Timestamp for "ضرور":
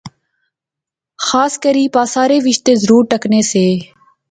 2.81-3.03